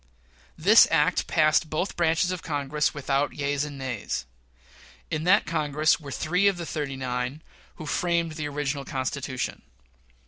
This 0.57 0.87
act 0.89 1.27
passed 1.27 1.69
both 1.69 1.95
branches 1.95 2.31
of 2.31 2.41
Congress 2.41 2.91
without 2.91 3.33
yeas 3.33 3.63
and 3.63 3.77
nays. 3.77 4.25
In 5.11 5.25
that 5.25 5.45
Congress 5.45 5.99
were 5.99 6.09
three 6.11 6.47
of 6.47 6.57
the 6.57 6.65
"thirty 6.65 6.95
nine" 6.95 7.43
who 7.75 7.85
framed 7.85 8.31
the 8.31 8.47
original 8.47 8.83
Constitution. 8.83 9.61